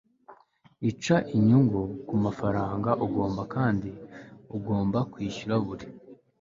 [0.89, 3.89] ica inyungu ku mafaranga ugoma kandi
[4.55, 5.85] ugomba kwishyura buri